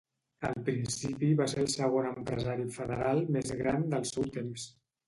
Al 0.47 0.55
principi 0.69 1.29
va 1.43 1.47
ser 1.53 1.59
el 1.65 1.69
segon 1.75 2.09
empresari 2.15 2.67
federal 2.81 3.25
més 3.39 3.57
gran 3.63 3.89
del 3.95 4.15
seu 4.17 4.31
temps. 4.41 4.71